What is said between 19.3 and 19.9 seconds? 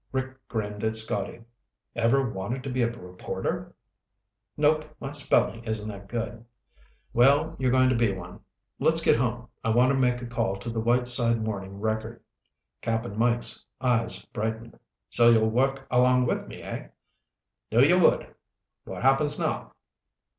now?"